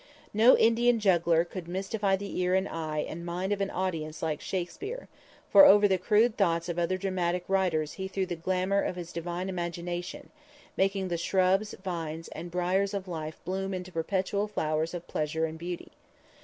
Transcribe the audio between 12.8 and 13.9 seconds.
of life bloom